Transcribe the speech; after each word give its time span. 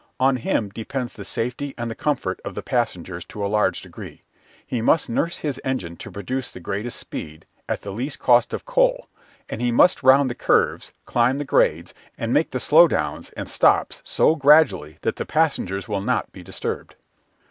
On 0.19 0.37
him 0.37 0.69
depends 0.69 1.13
the 1.13 1.23
safety 1.23 1.75
and 1.77 1.91
the 1.91 1.93
comfort 1.93 2.39
of 2.43 2.55
the 2.55 2.63
passengers 2.63 3.23
to 3.25 3.45
a 3.45 3.45
large 3.45 3.83
degree; 3.83 4.23
he 4.65 4.81
must 4.81 5.11
nurse 5.11 5.37
his 5.37 5.61
engine 5.63 5.95
to 5.97 6.09
produce 6.09 6.49
the 6.49 6.59
greatest 6.59 6.99
speed 6.99 7.45
at 7.69 7.83
the 7.83 7.91
least 7.91 8.17
cost 8.17 8.51
of 8.51 8.65
coal, 8.65 9.09
and 9.47 9.61
he 9.61 9.71
must 9.71 10.01
round 10.01 10.27
the 10.27 10.33
curves, 10.33 10.91
climb 11.05 11.37
the 11.37 11.45
grades, 11.45 11.93
and 12.17 12.33
make 12.33 12.49
the 12.49 12.59
slow 12.59 12.87
downs 12.87 13.29
and 13.37 13.47
stops 13.47 14.01
so 14.03 14.35
gradually 14.35 14.97
that 15.01 15.17
the 15.17 15.23
passengers 15.27 15.87
will 15.87 16.01
not 16.01 16.31
be 16.31 16.41
disturbed. 16.41 16.95